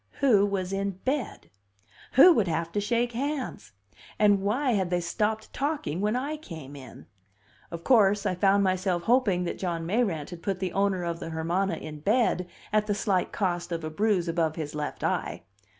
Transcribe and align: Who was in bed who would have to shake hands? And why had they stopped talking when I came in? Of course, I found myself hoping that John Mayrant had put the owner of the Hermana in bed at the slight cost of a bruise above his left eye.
Who 0.19 0.47
was 0.47 0.73
in 0.73 0.97
bed 1.05 1.51
who 2.13 2.33
would 2.33 2.47
have 2.47 2.71
to 2.71 2.81
shake 2.81 3.11
hands? 3.11 3.73
And 4.17 4.41
why 4.41 4.71
had 4.71 4.89
they 4.89 4.99
stopped 4.99 5.53
talking 5.53 6.01
when 6.01 6.15
I 6.15 6.37
came 6.37 6.75
in? 6.75 7.05
Of 7.69 7.83
course, 7.83 8.25
I 8.25 8.33
found 8.33 8.63
myself 8.63 9.03
hoping 9.03 9.43
that 9.43 9.59
John 9.59 9.85
Mayrant 9.85 10.31
had 10.31 10.41
put 10.41 10.59
the 10.59 10.73
owner 10.73 11.03
of 11.03 11.19
the 11.19 11.29
Hermana 11.29 11.75
in 11.75 11.99
bed 11.99 12.47
at 12.73 12.87
the 12.87 12.95
slight 12.95 13.31
cost 13.31 13.71
of 13.71 13.83
a 13.83 13.91
bruise 13.91 14.27
above 14.27 14.55
his 14.55 14.73
left 14.73 15.03
eye. 15.03 15.43